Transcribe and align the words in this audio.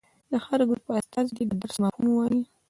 د 0.31 0.33
هر 0.45 0.59
ګروپ 0.69 0.87
استازي 0.93 1.31
دې 1.37 1.43
د 1.47 1.51
درس 1.61 1.77
مفهوم 1.83 2.05
ووايي. 2.09 2.41